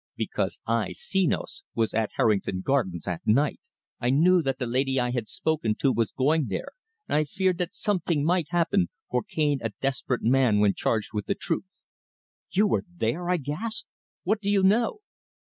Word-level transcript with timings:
"Because 0.15 0.57
I, 0.65 0.93
Senos, 0.97 1.61
was 1.75 1.93
at 1.93 2.09
Harrington 2.15 2.61
Gardens 2.61 3.03
that 3.03 3.21
night. 3.23 3.59
I 3.99 4.09
knew 4.09 4.41
that 4.41 4.57
the 4.57 4.65
laidee 4.65 4.97
I 4.99 5.11
had 5.11 5.29
spoken 5.29 5.75
to 5.75 5.93
was 5.93 6.11
going 6.11 6.47
there, 6.47 6.69
and 7.07 7.17
I 7.17 7.23
feared 7.23 7.59
that 7.59 7.75
some 7.75 7.99
ting 7.99 8.25
might 8.25 8.49
happen, 8.49 8.89
for 9.11 9.21
Cane 9.21 9.59
a 9.61 9.69
desperate 9.79 10.23
man 10.23 10.59
when 10.59 10.73
charged 10.73 11.11
with 11.13 11.27
the 11.27 11.35
truth." 11.35 11.67
"You 12.49 12.65
were 12.65 12.83
there!" 12.91 13.29
I 13.29 13.37
gasped. 13.37 13.89
"What 14.23 14.41
do 14.41 14.49
you 14.49 14.63
know?" 14.63 15.01